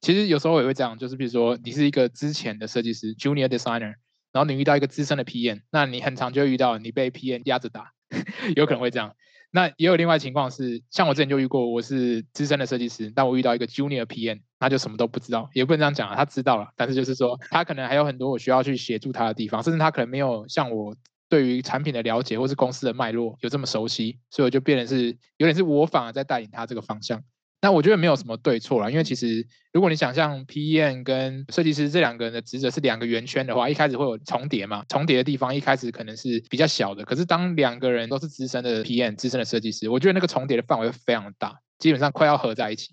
[0.00, 3.96] 其实有时候也会这样，就是比如说你是一个之前的设计师 （Junior Designer），
[4.32, 7.92] 然后你遇到一个资深的 PM，那你很常就遇到你被 PM 压着打，
[8.56, 9.14] 有可能会这样。
[9.50, 20.96] 那也有另外情况是，像我之前就遇过，我是资深的设计师，但我遇到一个 Junior PM，他就什么都不知道，也不能这样讲啊，他知道了，但是就是说他可能还有很多我需要去协助他的地方，甚至他可能没有像我。
[21.32, 27.24] 对于产品的了解，或是公司的脉络有这么熟悉，所以我就变成是有点是我反而在带领他这个方向。
[27.62, 37.02] 那我觉得没有什么对错啦，因为其实如果你想象 P E N 跟设计师这两个人的职责是两个圆圈的话，一开始会有重叠嘛，重叠的地方一开始可能是比较小的。
[37.02, 42.90] 可是当两个人都是资深的 P N、资深的设计师，我觉得那个重叠的范围非常大，基本上快要合在一起。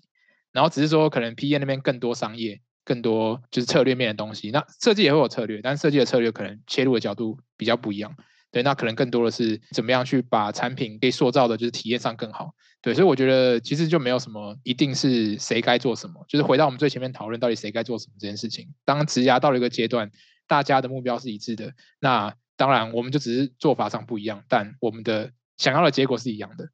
[0.50, 8.16] 然后只是说可能 P N 那边更多商业、更多就是策略面的东西，那设计也会有策略，但设计的策略可能切入的角度比较不一样。
[8.50, 12.54] 对，那可能更多的是怎么样去把产品给塑造的，就是体验上更好。
[12.80, 18.72] 对，所以我觉得其实就没有什么一定是谁该做什么，就是回到我们最前面讨论到底谁该做什么这件事情。
[18.86, 20.10] 当职涯到了一个阶段，
[20.48, 26.70] 大家的目标是一致的，那当然我们就只是做法上不一样，但我们的想要的结果是一样的。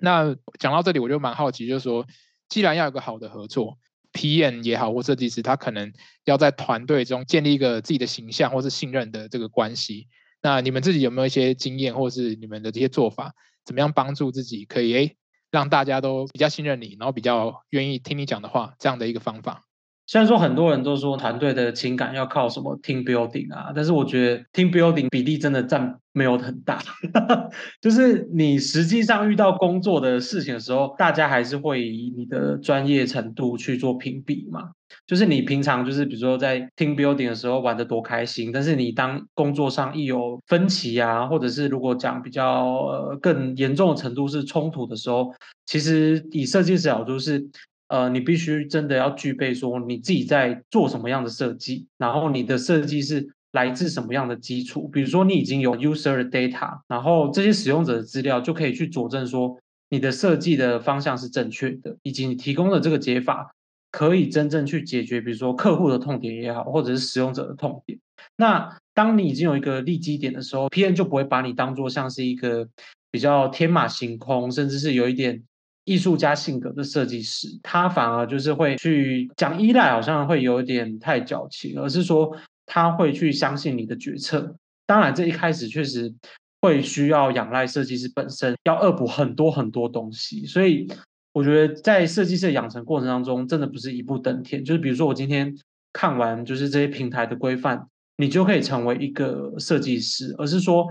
[0.00, 2.06] 那讲到这里，我就蛮好奇，就是说，
[2.48, 3.78] 既然要有个好的合作
[4.12, 5.92] ，PM 也好或设计师，他可能
[6.24, 10.08] 要在团队中建立一个自己的形象或是信任的这个关系。
[10.42, 15.16] 那你们自己有没有一些经验，或是你们的这些做法，怎么样帮助自己可以诶
[15.50, 19.64] 让大家都比较信任你，然后比较愿意听你讲的话，这样的一个方法？
[20.10, 26.82] 虽然说很多人都说团队的情感要靠什么 team building 啊，但是我觉得 team building 比例真的占没有很大。
[27.80, 34.70] 就是你实际上遇到工作的事情的时候，大家还是会以你的专业程度去做评比嘛。
[35.06, 45.32] 就是你平常就是比如说在 team building 的时候玩的多开心，但是你当工作上一有分歧啊，或者是如果讲比较呃更严重的程度是冲突的时候，
[45.66, 47.48] 其实以设计师角度是。
[47.90, 54.86] 呃，你必须真的要具备说你自己在做什么样的设计，然后你的设计是来自什么样的基础。
[54.92, 63.52] 比如说你已经有 user 的 data，然后这些使用者的资料就可以去佐证说你的设计的方向是正确的，以及你提供的这个解法
[63.90, 67.98] 可以真正去解决，比如说客户的痛点也好，或者是使用者的痛点。
[68.36, 72.68] 那当你已经有一个利基点的时候，PM 就不会把你当做像是一个
[73.10, 75.42] 比较天马行空，甚至是有一点。
[75.84, 84.54] 艺术家性格的设计师，他反而就是会去讲依赖，好像会有点太矫情，而是说他会去相信你的决策。
[84.86, 86.12] 当然，这一开始确实
[86.60, 90.44] 会需要仰赖设计师本身要恶补很多很多东西。
[90.46, 90.86] 所以，
[91.32, 94.64] 我觉得在设计师的养成过程当中，真的不是一步登天。
[94.64, 95.56] 就是比如说，我今天
[95.92, 100.86] 看完就是这些平台的规范，你就可以成为一个设计师，而是说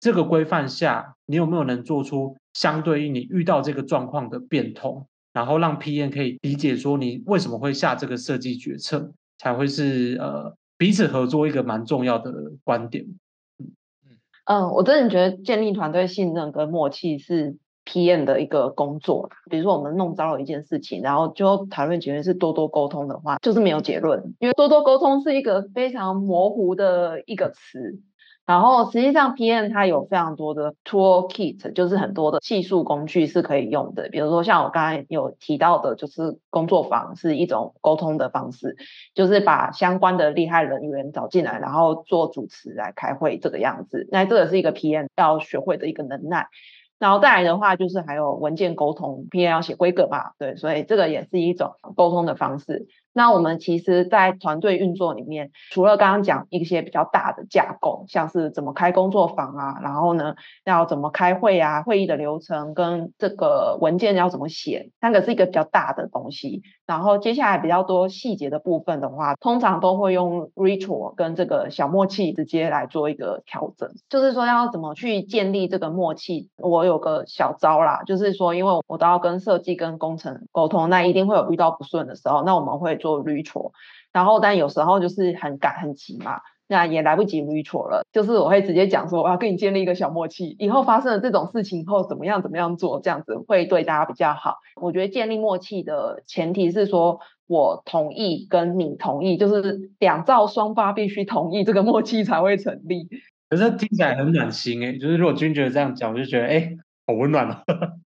[0.00, 2.36] 这个规范下，你有没有能做出。
[2.54, 12.32] 相对于你遇到这个状况的变通，然后让 PM 可以理解说你为什么会下这个设计决策，才会是呃彼此合作一个蛮重要的
[12.64, 13.04] 观点。
[13.58, 13.72] 嗯
[14.46, 19.28] 嗯，我真的觉得建立团队信任跟默契是 PM 的一个工作。
[19.50, 28.00] 比如说我们弄糟了一件事情，然后就讨论结论是多多沟通的话，就是没有结论，因为多多沟通是一个非常模糊的一个词。
[28.46, 34.08] 然后实际上，PM 它有非常多的 tool kit，就是很多的技术工具是可以用的。
[34.10, 38.76] 比如说像我刚才有提到的，就是工作坊是一种沟通的方式，
[39.14, 44.06] 就是把相关的厉害人员找进来，然后做主持来开会这个样子。
[44.12, 46.46] 那这个是一个 PM 要学会的一个能耐。
[46.98, 52.86] 然后再来的话，就是还有文件沟通，PM 要写规格嘛，对，所以这个也是一种沟通的方式。
[53.16, 60.34] 那我们其实，在团队运作里面，除了刚刚讲一些比较大的架构，像是怎么开工作坊啊，然后呢，
[60.66, 66.60] 要怎么开会啊，会议的流程跟这个文件要怎么写，那个是一个比较大的东西。
[66.84, 73.90] 然后接下来比较多细节的部分的话，通常都会用 ritual 跟这个小默契直接来做一个调整。
[74.10, 82.98] 就是说要怎么去建立这个默契，我有个小招啦，就是说，因为我都要跟设计跟工程沟通，那一定会有遇到不顺的时候，那我们会。
[83.06, 83.70] 做 retro，
[84.12, 88.02] 然后但有时候就是很赶很急嘛，那也来不及 retro 了。
[88.10, 94.56] 就是我会直接讲说，我要跟你建立一个小默契，以后发生了这种事情后怎么样怎么样做，这样子会对大家比较好。
[94.80, 103.08] 我觉得建立默契的前提是说我同意跟你同意，就是两造双方必须同意，这个默契才会成立。
[103.48, 106.72] 可是听起来很暖心哎，就是如果君觉得这样讲，我就觉得哎，
[107.06, 107.62] 好温暖哦。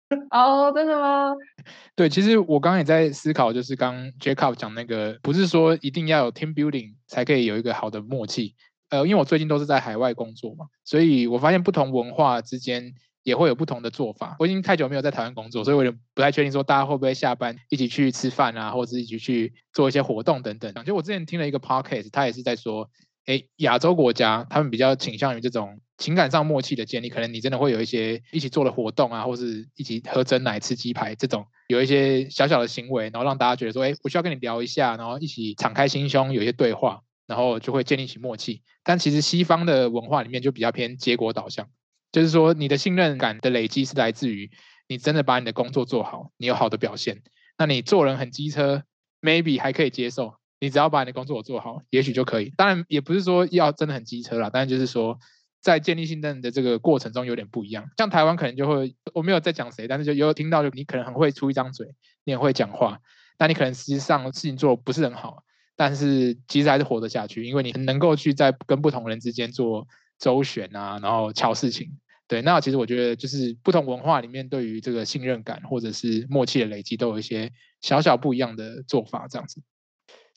[0.32, 1.34] 哦，真的吗？
[1.96, 8.56] 对，其实我刚刚也在思考，就是刚 Jacob 讲那个，不是说一定要有 team building 才可以有一个好的默契。
[8.90, 12.92] 呃，因为我最近都是在海外工作嘛，所以我发现不同文化之间
[13.22, 14.36] 也会有不同的做法。
[14.40, 20.74] 我已经太久没有在台湾工作，所以我也不太确定说大家会不会下班一起去吃饭啊，或者是一起去做一些活动等等。
[20.86, 22.90] 就我之前听了一个 podcast，他也是在说。
[23.30, 38.64] 哎，亚洲国家他们比较倾向于这种情感上默契的建立，可能你真的会有一些一起做的活动啊，或是一起喝真奶、吃鸡排这种，有一些小小的行为，然后让大家觉得说，哎，我需要跟你聊一下，然后一起敞开心胸，有一些对话，然后就会建立起默契。
[38.84, 41.68] 但其实西方的文化里面就比较偏结果导向，
[42.12, 44.50] 就是说你的信任感的累积是来自于
[44.88, 47.22] 你真的把你的工作做好，你有好的表现。
[47.60, 48.82] 那你做人很机车
[49.22, 50.39] ，maybe 还可以接受。
[50.60, 52.54] 你只要把你的工作做好，也许就可以。
[52.58, 55.18] 当然，也不是说要真的很机车啦，但是就是说，
[55.62, 57.90] 在建立信任的这个过程中有点不一样。
[57.98, 61.88] 像台湾可能就会，我没有在讲谁，但是就有听到，就你可能很会出一张嘴，
[62.26, 63.00] 你也会讲话，
[63.38, 65.44] 但你可能实际上事情做不是很好，
[65.76, 69.88] 但是其实还是活得下去，因为你能够去在跟不同人之间做
[70.18, 71.90] 周旋啊，然后敲事情。
[72.28, 77.52] 对，那其实我觉得就是不同文化里面对于这个信任感或者是默契的累积，都有一些
[77.82, 79.64] 小小不一样的做法，这样子。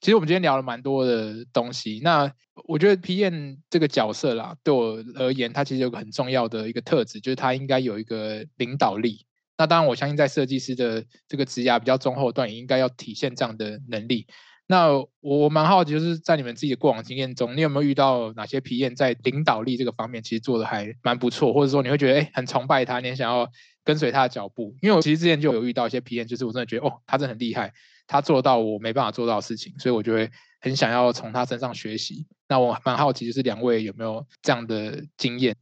[0.03, 2.29] 其实我们今天聊了蛮多的东西，那
[2.67, 9.25] 我觉得 PM 这个角色啦，对我而言，它其实有个很重要的一个特质，就是它应该有一个领导力。
[9.57, 14.27] 那当然，我相信在设计师的这个职涯比较中后段，也应该要体现这样的能力。
[14.67, 23.49] 那我我蛮好奇，就是在你们自己的过往经验中，你有没有遇到哪些 PM 在领导力这个方面，其实做的还蛮不错，或者说你会觉得哎很崇拜他，你想要
[23.85, 24.75] 跟随他的脚步？
[24.83, 27.73] 因为我其实之前就有遇到一些 PM，就是我真的觉得哦，他真的很厉害。
[28.07, 30.31] 他做到我没办法做到的事情，所以我就会
[30.61, 32.27] 很想要从他身上学习。
[32.49, 35.57] 那我蛮好奇，就是两位有没有这样的经验？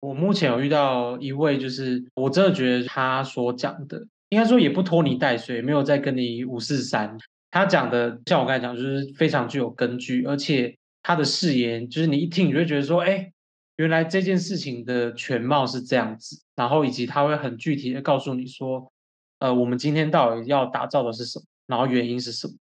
[0.00, 7.16] 我目前有遇到一位，就是我真的觉得他所讲的，应该说也不拖泥带水，没有在跟你五四三。
[7.52, 13.30] 他讲的像我刚才讲，就是非常具有根据，而且他的誓言，就是你一听你就会觉得说，哎，
[13.76, 18.90] 原来这件事情的全貌是这样子，然后以及他会很具体的告诉你说，
[19.38, 21.44] 呃，我们今天到底要打造的是什么。
[21.66, 22.54] 然后原因是什么？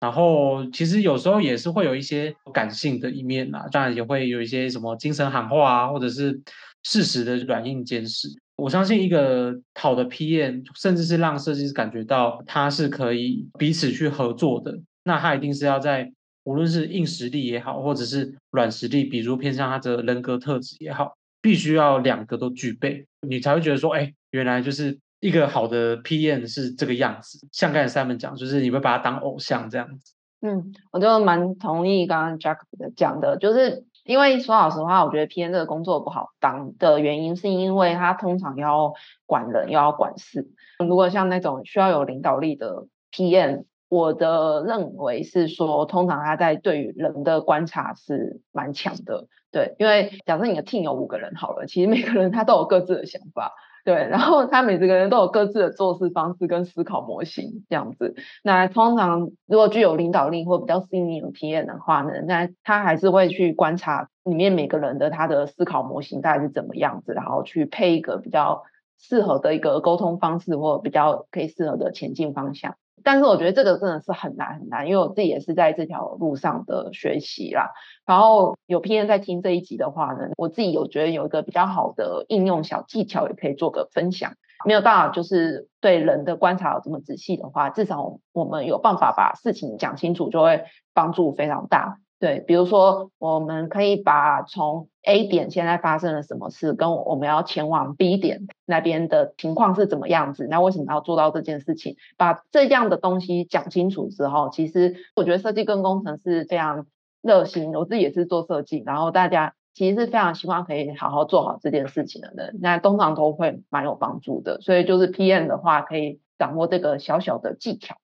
[0.00, 6.40] 然后其实有时候也是会有一些感性的一面呐，当然也会有一些什么精神喊话啊，或者是
[6.84, 8.28] 事实的软硬兼施。
[8.54, 16.12] 我相信一个好的 PM，甚至是让设计师感觉到他是可以彼此去合作的，那他一定是要在
[16.44, 24.96] 无论是硬实力也好，或者是软实力，比如偏向他的人格特质也好，必须要两个都具备，你才会觉得说，哎，原来就是。
[25.20, 30.14] 一个好的 PM 是这个样子，像刚才 Simon 讲，就是你会把他当偶像这样子。
[30.40, 38.92] 嗯，我就蛮同意刚刚 Jack 的讲的，就是因为说老实话，我觉得 PM 这个工作不好当的原因，是因为他通常要
[39.26, 40.48] 管人，又要管事。
[40.78, 49.26] 如果像那种需要有领导力的 PM，我的认为是说，通常他在对于人的观察是蛮强的。
[49.50, 53.52] 对，因为假设你的 team 有五个人好了，其实每个人他都有各自的想法。
[53.88, 58.14] 对，然后他每个人都有各自的做事方式跟思考模型这样子。
[58.42, 68.64] 那通常如果具有领导力或比较 senior 体验的话呢，那他还是会去观察里面每个人的他的思考模型大概是怎么样子，然后去配一个比较
[68.98, 72.74] 适合的一个沟通方式或比较可以适合的前进方向。
[73.04, 77.70] 但是我觉得这个真的是很难很难，因为我自己也是在这条路上的学习啦。
[78.06, 84.32] 然后有 P N 在听这一集的话呢，我自己有觉得有一个比较好的应用小技巧，也可以做个分享。
[84.66, 91.98] 没有办法就是对人的观察有这么仔细的话，至少我们有办法把事情讲清楚，就会帮助非常大。
[92.20, 101.94] 对，比如说我们可以把从 A 点现在发生了什么事，跟我们要前往 B 点那边的情况是怎么样子，那为什么要做到这件事情？
[102.16, 106.86] 把这样的东西讲清楚之后，其实我觉得设计跟工程是非常
[107.22, 114.60] 热心，我自己也是做设计，然后大家其实是非常希望可以好好做好这件事情的人，那通常都会蛮有帮助的。
[114.60, 117.94] 所以就是 PM 的话，可以掌握这个小小的技巧。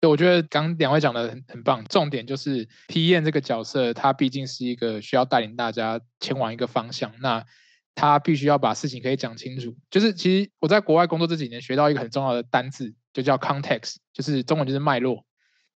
[0.00, 7.44] 对，我觉得刚两位讲的很很棒，重点就是 PM 这个角色，他毕竟是一个需要带领大家前往一个方向，那
[7.94, 9.76] 他必须要把事情可以讲清楚。
[9.90, 15.22] 就是其实我在国外工作这几年，学到一个很重要的单字，就叫 context，就是中文就是脉络。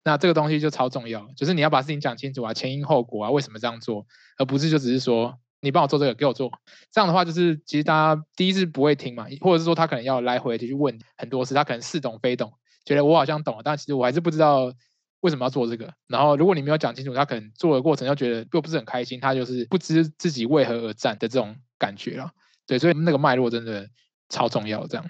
[0.05, 4.05] 那这个东西就超重要，就是你要把事情讲清楚啊，前因后果啊，为什么这样做，
[4.37, 6.49] 而不是就只是说你帮我做这个，给我做。
[6.91, 12.53] 这样的话，就是其实大家第一次不会听嘛，或者是说他可能要来回的去问很多次，他可能似懂非懂。
[12.85, 14.73] 觉得我好像懂了，但其实我还是不知道
[15.21, 15.93] 为什么要做这个。
[16.07, 22.31] 然后如果你没有讲清楚，他可能做的过程又觉得又不是很开心，他就是不知自己为何而战的这种感觉了。
[22.65, 23.89] 对，所以那个脉络真的
[24.29, 24.87] 超重要。
[24.87, 25.05] 这样，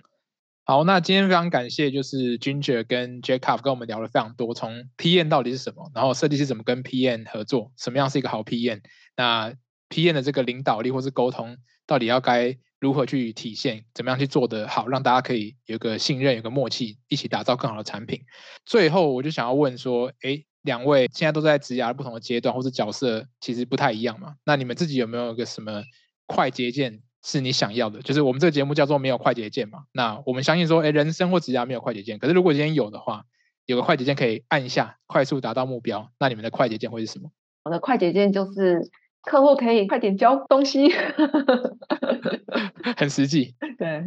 [0.65, 8.81] 好，那今天非常感谢，就是 Ginger 跟 Jacob 跟我们聊了非常多，从 PM 到底是什么，然后设计师怎么跟 PM 合作，什么样是一个好 PM，
[9.15, 9.53] 那
[9.89, 12.57] PM 的这个领导力或是沟通到底要该。
[12.79, 13.85] 如何去体现？
[13.93, 18.19] 怎么样去做得好，让大家可以有个信任、有个默契，一起打造更好的产品。
[18.65, 24.35] 最后，我就想要问说：，哎，两位现在都在职涯不同的阶段，或是角色其实不太一样嘛？
[24.43, 25.81] 那你们自己有没有一个什么
[26.27, 28.01] 快捷键是你想要的？
[28.01, 29.85] 就是我们这个节目叫做没有快捷键嘛？
[29.93, 32.19] 那我们相信说，哎，人生或职涯没有快捷键。
[32.19, 33.23] 可是如果今天有的话，
[33.65, 37.31] 有个快捷键可以按一下，快速达到目标，那你们的快捷键会是什么？
[37.63, 38.91] 我的快捷键就是。
[39.23, 40.91] 客户可以快点交东西，
[42.97, 43.55] 很实际。
[43.79, 44.05] 对，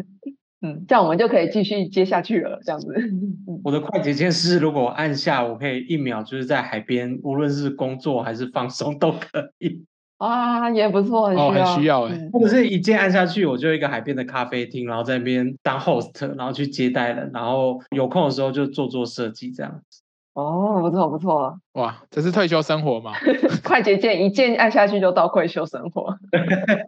[0.62, 2.60] 嗯，这样我们就可以继续接下去了。
[2.64, 2.94] 这样子，
[3.64, 9.84] 我的快捷键是，如果按下，我可以一秒就是在海边，无论是工作还是放松都可以。
[10.18, 12.28] 啊，也不错，哦，很需要哎。
[12.32, 20.02] 或者是一键按下去，我就一个海边的咖啡厅，然后在那边当 host，然后去接待人，然后有空的时候就做做设计这样子。
[20.37, 23.12] 哦，不错不错，哇，这是退休生活吗？
[23.64, 26.14] 快捷键一键按下去就到退休生活，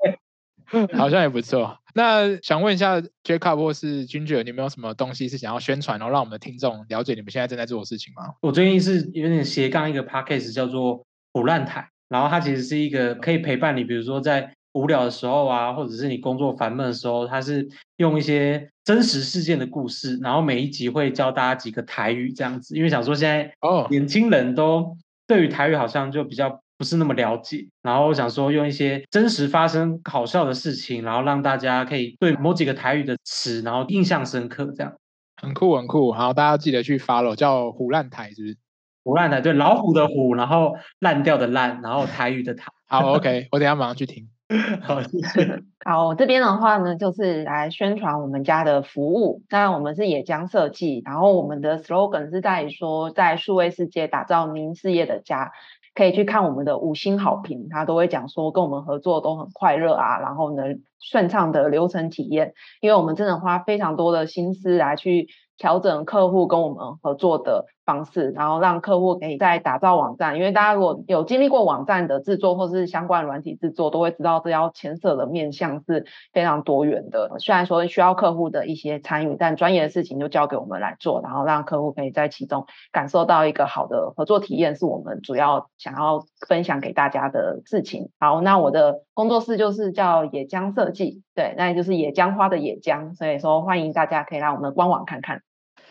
[0.94, 1.78] 好像也不错。
[1.94, 8.34] 那想问一下，Jacob 或是 Ginger，你们有什么东西是想要宣传，然后让我们的听众了解你们现在正在做的事情吗？
[8.42, 14.52] 我最近是有点斜杠一个 podcast，叫做“腐烂台”，然后它其实是一个可以陪伴你，比如说在。
[14.78, 22.76] 无聊的时候啊，或者是你工作烦闷的时候，他是用一些真实事件的故事，然后每一集会教大家几个台语这样子。
[22.76, 34.92] 因为想说现在哦，年轻人都对于台语好像就比较不是那么了解，然后我想说用一些真实发生好笑的事情，然后让大家可以对某几个台语的词，然后印象深刻这样。
[35.40, 38.56] 很酷很酷，好，大家记得去 follow 叫虎烂台是不是？
[39.04, 42.70] 虎烂台对，老虎的虎，然后烂掉的烂，然后台语的台。
[42.88, 44.28] 好，OK，我等下马上去听。
[44.82, 45.62] 好，谢谢。
[45.84, 49.42] 好，这边的话呢，就是来宣传我们家的服务。
[49.50, 55.52] 那我们是野江设计，然后我们的 slogan 是在说，在数位世界打造您事业的家。
[55.94, 60.62] 可以去看我们的五星好评，他都会讲说跟我们合作都很快乐啊，然后呢，
[61.00, 65.26] 顺畅的流程体验，因为我们真的花非常多的心思来去
[65.56, 67.66] 调整客户跟我们合作的。
[67.88, 77.38] 方式，然后让客户可以在打造网站，因为大家如果有经历过网站的制作或是相关软体制作，都会知道这要牵涉的面向是非常多元的。
[77.38, 88.10] 虽然说需要客户的一些参与，但专业的事情就交给我们来做，然后让客户可以在其中感受到一个好的合作体验，是我们主要想要分享给大家的事情。
[88.20, 95.40] 好，那我的工作室就是叫野江设计，对，那就是野江花的野江，所以说欢迎大家可以来我们的官网看看。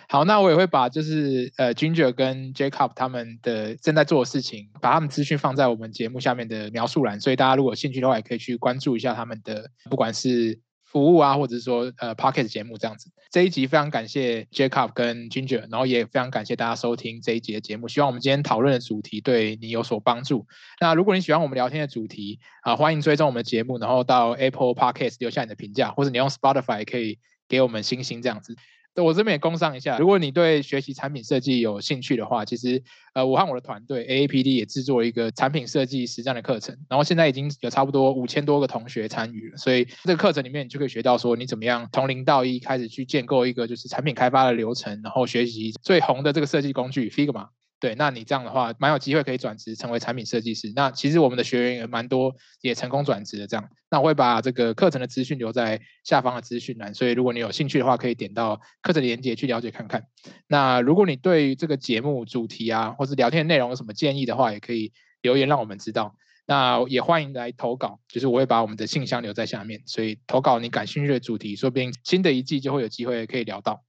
[0.10, 13.12] 好，那我也会把就是呃，Ginger 跟 Jacob 他们的正在做的事情，把他们资讯放在我们节目下面的描述栏，所以大家如果有兴趣的话，也可以去关注一下他们的，不管是服务啊，或者是说呃 p o c k e t 节目这样子。
[13.30, 20.48] 这一集非常感谢 Jacob 跟 Ginger，然后也非常感谢大家收听这一集的节目，希望我们今天讨论的主题对你有所帮助。
[20.80, 28.56] 那如果你喜欢我们聊天的主题啊，欢迎追踪我们的节目，然后到 Apple Podcast 留下你的评价，或者你用 Spotify 可以给我们星星这样子。
[29.04, 32.82] 我这边也工商一下，如果你对学习产品设计有兴趣的话，其实
[33.14, 47.48] 呃，我和我的团队 AAPD 也制作一个产品设计实战的课程，然后现在已经有差不多五千多个同学参与了，所以这个课程里面你就可以学到说你怎么样从零到一开始去建构一个就是产品开发的流程，然后学习最红的这个设计工具 Figma。
[47.80, 50.74] 对，那你这样的话，蛮有机会可以转职成为产品设计师。
[50.76, 53.70] 那其实我们的学员也蛮多，也成功转职的这样。
[53.92, 60.04] 那我会把这个课程的资讯留在下方的资讯栏，所以如果你有兴趣的话，可以点到课程的链接去了解看看。
[60.48, 66.16] 那如果你对于这个节目主题啊，或是聊天内容有什么建议的话，也可以留言让我们知道。
[66.48, 73.84] 那也欢迎来投稿，就是我会把我们的信箱留在下面，所以投稿你感兴趣的主题，说不定新的一季就会有机会可以聊到。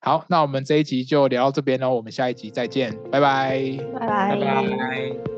[0.00, 3.78] 好那我们这一集就聊到这边喽我们下一集再见拜拜。
[3.98, 4.36] 拜拜。
[4.36, 5.33] 拜拜。